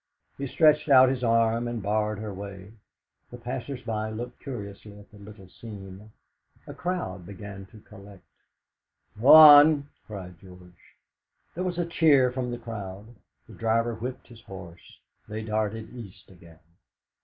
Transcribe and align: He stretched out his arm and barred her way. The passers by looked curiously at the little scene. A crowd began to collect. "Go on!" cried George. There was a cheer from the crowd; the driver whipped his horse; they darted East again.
He 0.35 0.47
stretched 0.47 0.89
out 0.89 1.09
his 1.09 1.23
arm 1.23 1.67
and 1.67 1.79
barred 1.79 2.17
her 2.17 2.33
way. 2.33 2.73
The 3.29 3.37
passers 3.37 3.83
by 3.83 4.09
looked 4.09 4.39
curiously 4.41 4.97
at 4.97 5.11
the 5.11 5.19
little 5.19 5.47
scene. 5.47 6.11
A 6.65 6.73
crowd 6.73 7.23
began 7.27 7.67
to 7.67 7.81
collect. 7.81 8.23
"Go 9.21 9.27
on!" 9.27 9.89
cried 10.07 10.39
George. 10.39 10.95
There 11.53 11.63
was 11.63 11.77
a 11.77 11.85
cheer 11.85 12.31
from 12.31 12.49
the 12.49 12.57
crowd; 12.57 13.13
the 13.47 13.53
driver 13.53 13.93
whipped 13.93 14.25
his 14.25 14.41
horse; 14.41 14.97
they 15.27 15.43
darted 15.43 15.93
East 15.95 16.31
again. 16.31 16.57